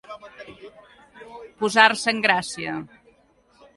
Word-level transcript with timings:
Posar-se 1.65 2.09
en 2.15 2.23
gràcia. 2.27 2.77